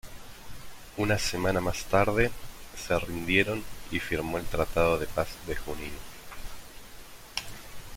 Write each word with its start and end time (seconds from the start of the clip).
Una 0.97 1.19
semana 1.19 1.61
más 1.61 1.83
tarde, 1.85 2.31
se 2.75 2.97
rindieron 2.97 3.63
y 3.91 3.99
firmó 3.99 4.39
el 4.39 4.45
tratado 4.47 4.97
de 4.97 5.05
paz 5.05 5.27
de 5.45 5.55
Junín. 5.55 5.93